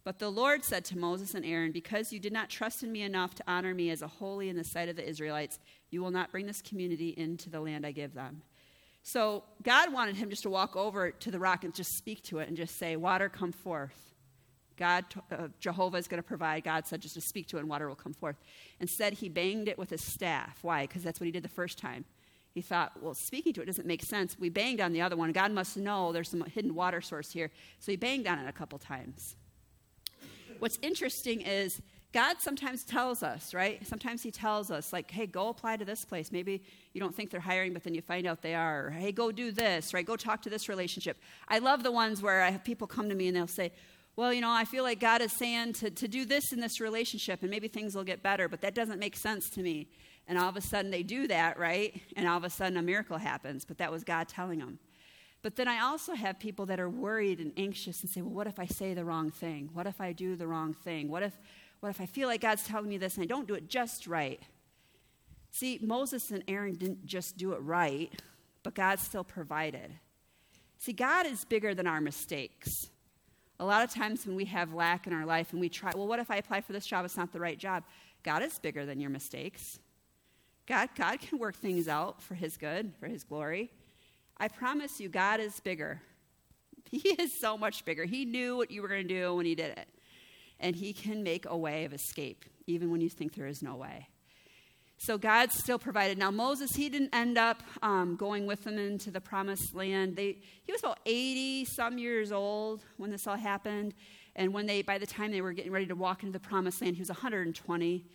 [0.04, 3.02] But the Lord said to Moses and Aaron, Because you did not trust in me
[3.02, 5.58] enough to honor me as a holy in the sight of the Israelites,
[5.90, 8.42] you will not bring this community into the land I give them.
[9.02, 12.38] So God wanted him just to walk over to the rock and just speak to
[12.38, 14.08] it and just say, Water, come forth.
[14.79, 16.64] God, uh, Jehovah is going to provide.
[16.64, 18.37] God said just to speak to it and water will come forth.
[18.81, 20.59] Instead, he banged it with his staff.
[20.62, 20.87] Why?
[20.87, 22.05] Because that's what he did the first time.
[22.55, 24.38] He thought, well, speaking to it doesn't make sense.
[24.38, 25.33] We banged on the other one.
[25.33, 27.51] God must know there's some hidden water source here.
[27.79, 29.37] So he banged on it a couple times
[30.59, 31.81] what's interesting is
[32.12, 33.87] God sometimes tells us, right?
[33.87, 36.33] Sometimes He tells us, like, hey, go apply to this place.
[36.33, 36.62] Maybe
[36.95, 38.87] you don't think they're hiring, but then you find out they are.
[38.87, 40.07] Or, hey, go do this, right?
[40.07, 41.19] Go talk to this relationship.
[41.49, 43.73] I love the ones where I have people come to me and they'll say,
[44.18, 46.81] well, you know, I feel like God is saying to, to do this in this
[46.81, 49.87] relationship and maybe things will get better, but that doesn't make sense to me.
[50.26, 52.02] And all of a sudden they do that, right?
[52.16, 54.81] And all of a sudden a miracle happens, but that was God telling them.
[55.40, 58.48] But then I also have people that are worried and anxious and say, well, what
[58.48, 59.70] if I say the wrong thing?
[59.72, 61.09] What if I do the wrong thing?
[61.09, 61.38] What if,
[61.78, 64.09] what if I feel like God's telling me this and I don't do it just
[64.09, 64.42] right?
[65.52, 68.11] See, Moses and Aaron didn't just do it right,
[68.64, 69.92] but God still provided.
[70.81, 72.90] See, God is bigger than our mistakes.
[73.61, 76.07] A lot of times when we have lack in our life and we try, well,
[76.07, 77.05] what if I apply for this job?
[77.05, 77.83] It's not the right job.
[78.23, 79.81] God is bigger than your mistakes.
[80.66, 83.71] God, God can work things out for His good, for His glory.
[84.37, 86.03] I promise you, God is bigger.
[86.90, 88.07] He is so much bigger.
[88.07, 89.88] He knew what you were going to do when He did it.
[90.59, 93.77] And He can make a way of escape, even when you think there is no
[93.77, 94.09] way.
[95.00, 96.18] So God still provided.
[96.18, 100.16] Now, Moses, he didn't end up um, going with them into the promised land.
[100.16, 103.94] They, he was about 80 some years old when this all happened.
[104.34, 106.82] And when they, by the time they were getting ready to walk into the promised
[106.82, 108.06] land, he was 120.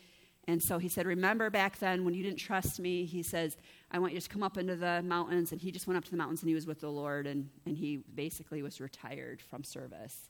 [0.45, 3.05] And so he said, Remember back then when you didn't trust me?
[3.05, 3.55] He says,
[3.89, 5.53] I want you to come up into the mountains.
[5.53, 7.27] And he just went up to the mountains and he was with the Lord.
[7.27, 10.29] And, and he basically was retired from service.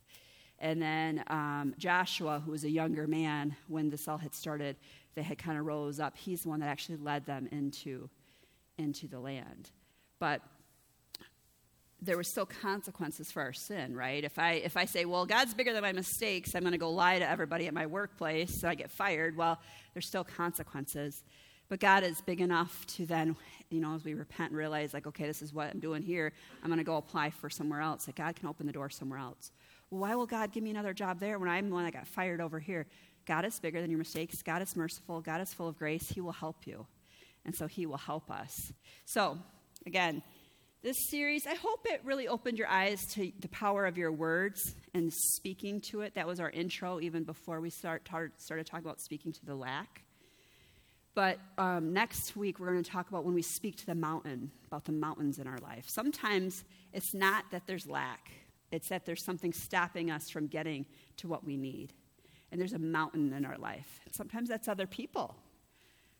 [0.59, 4.77] And then um, Joshua, who was a younger man when this all had started,
[5.15, 6.17] they had kind of rose up.
[6.17, 8.09] He's the one that actually led them into,
[8.77, 9.71] into the land.
[10.19, 10.41] But
[12.01, 14.23] there were still consequences for our sin, right?
[14.23, 16.91] If I if I say, well, God's bigger than my mistakes, I'm going to go
[16.91, 19.37] lie to everybody at my workplace, so I get fired.
[19.37, 19.59] Well,
[19.93, 21.23] there's still consequences,
[21.69, 23.35] but God is big enough to then,
[23.69, 26.33] you know, as we repent and realize, like, okay, this is what I'm doing here.
[26.61, 28.07] I'm going to go apply for somewhere else.
[28.07, 29.51] Like God can open the door somewhere else.
[29.89, 32.41] Why will God give me another job there when I'm the one that got fired
[32.41, 32.87] over here?
[33.25, 34.41] God is bigger than your mistakes.
[34.41, 35.21] God is merciful.
[35.21, 36.09] God is full of grace.
[36.09, 36.85] He will help you,
[37.45, 38.71] and so He will help us.
[39.05, 39.37] So,
[39.85, 40.23] again
[40.83, 44.75] this series, I hope it really opened your eyes to the power of your words
[44.93, 46.15] and speaking to it.
[46.15, 48.05] That was our intro, even before we start,
[48.37, 50.01] started talking about speaking to the lack.
[51.15, 54.51] But um, next week, we're going to talk about when we speak to the mountain,
[54.67, 55.85] about the mountains in our life.
[55.87, 58.31] Sometimes it's not that there's lack,
[58.69, 60.85] it's that there's something stopping us from getting
[61.17, 61.93] to what we need.
[62.53, 63.99] And there's a mountain in our life.
[64.11, 65.35] Sometimes that's other people.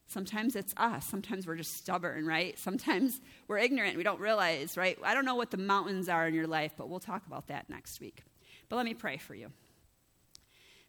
[0.08, 1.06] Sometimes it's us.
[1.06, 2.58] Sometimes we're just stubborn, right?
[2.58, 3.98] Sometimes we're ignorant.
[3.98, 4.98] We don't realize, right?
[5.04, 7.70] I don't know what the mountains are in your life, but we'll talk about that
[7.70, 8.24] next week.
[8.68, 9.52] But let me pray for you.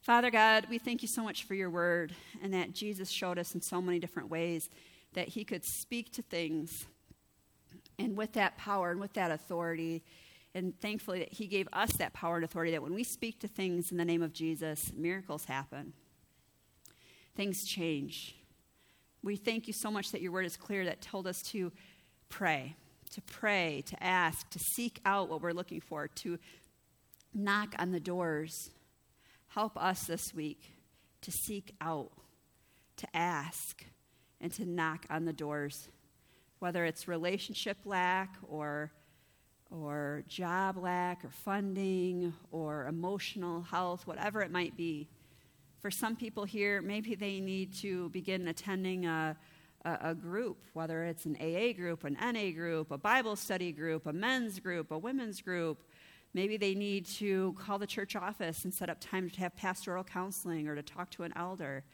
[0.00, 3.54] Father God, we thank you so much for your word and that Jesus showed us
[3.54, 4.70] in so many different ways
[5.12, 6.87] that he could speak to things
[7.98, 10.02] and with that power and with that authority.
[10.55, 13.49] And thankfully, that he gave us that power and authority that when we speak to
[13.49, 15.93] things in the name of Jesus, miracles happen,
[17.35, 18.37] things change.
[19.23, 21.73] We thank you so much that your word is clear that told us to
[22.29, 22.77] pray,
[23.11, 26.38] to pray, to ask, to seek out what we're looking for, to
[27.33, 28.70] knock on the doors.
[29.49, 30.70] Help us this week
[31.20, 32.12] to seek out,
[32.97, 33.85] to ask,
[34.41, 35.89] and to knock on the doors,
[36.59, 38.93] whether it's relationship lack or
[39.83, 45.09] or job lack or funding or emotional health, whatever it might be.
[45.81, 49.37] For some people here, maybe they need to begin attending a,
[49.85, 54.07] a, a, group, whether it's an AA group, an NA group, a Bible study group,
[54.07, 55.83] a men's group, a women's group.
[56.33, 60.05] Maybe they need to call the church office and set up time to have pastoral
[60.05, 61.85] counseling or to talk to an elder.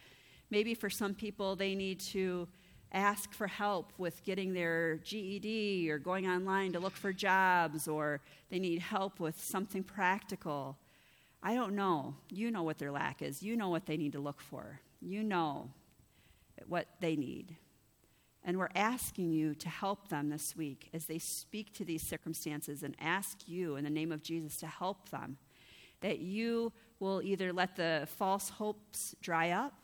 [0.51, 2.49] Maybe for some people, they need to
[2.93, 8.21] ask for help with getting their GED or going online to look for jobs or
[8.51, 10.77] they need help with something practical.
[11.43, 12.15] I don't know.
[12.29, 13.43] You know what their lack is.
[13.43, 14.81] You know what they need to look for.
[15.01, 15.71] You know
[16.67, 17.57] what they need.
[18.45, 22.83] And we're asking you to help them this week as they speak to these circumstances
[22.83, 25.37] and ask you in the name of Jesus to help them.
[26.01, 29.75] That you will either let the false hopes dry up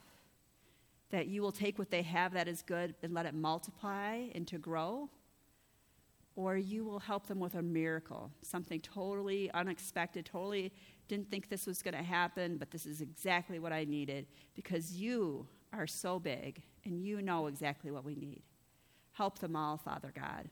[1.16, 4.46] that you will take what they have that is good and let it multiply and
[4.46, 5.08] to grow,
[6.34, 10.70] or you will help them with a miracle, something totally unexpected, totally
[11.08, 14.92] didn't think this was going to happen, but this is exactly what I needed because
[14.92, 18.42] you are so big and you know exactly what we need.
[19.12, 20.50] Help them all, Father God,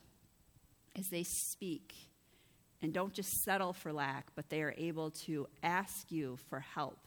[0.98, 1.92] as they speak.
[2.80, 7.03] And don't just settle for lack, but they are able to ask you for help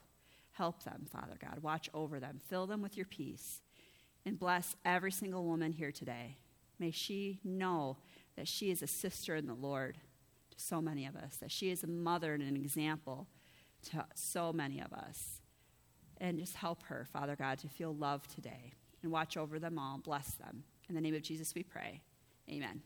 [0.58, 1.60] Help them, Father God.
[1.62, 2.42] Watch over them.
[2.50, 3.62] Fill them with your peace.
[4.26, 6.38] And bless every single woman here today.
[6.80, 7.98] May she know
[8.36, 10.00] that she is a sister in the Lord
[10.50, 13.28] to so many of us, that she is a mother and an example
[13.92, 15.42] to so many of us.
[16.20, 18.74] And just help her, Father God, to feel love today.
[19.04, 20.00] And watch over them all.
[20.00, 20.64] Bless them.
[20.90, 22.02] In the name of Jesus, we pray.
[22.50, 22.82] Amen.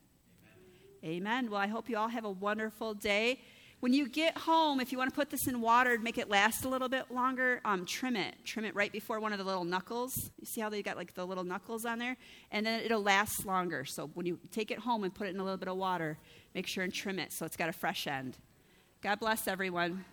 [1.04, 1.16] Amen.
[1.16, 1.50] Amen.
[1.50, 3.40] Well, I hope you all have a wonderful day.
[3.82, 6.30] When you get home, if you want to put this in water to make it
[6.30, 8.36] last a little bit longer, um, trim it.
[8.46, 10.30] Trim it right before one of the little knuckles.
[10.40, 12.16] You see how they got like the little knuckles on there?
[12.52, 13.84] And then it'll last longer.
[13.86, 16.20] So when you take it home and put it in a little bit of water,
[16.54, 18.38] make sure and trim it so it's got a fresh end.
[19.02, 20.06] God bless everyone.